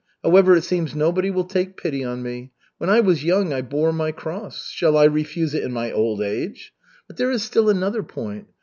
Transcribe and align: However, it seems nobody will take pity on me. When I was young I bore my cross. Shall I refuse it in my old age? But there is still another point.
However, 0.23 0.55
it 0.55 0.63
seems 0.63 0.95
nobody 0.95 1.29
will 1.29 1.43
take 1.43 1.77
pity 1.77 2.03
on 2.03 2.23
me. 2.23 2.53
When 2.79 2.89
I 2.89 3.01
was 3.01 3.23
young 3.23 3.53
I 3.53 3.61
bore 3.61 3.93
my 3.93 4.11
cross. 4.11 4.67
Shall 4.71 4.97
I 4.97 5.03
refuse 5.03 5.53
it 5.53 5.61
in 5.61 5.71
my 5.73 5.91
old 5.91 6.21
age? 6.23 6.73
But 7.05 7.17
there 7.17 7.29
is 7.29 7.43
still 7.43 7.69
another 7.69 8.01
point. 8.01 8.47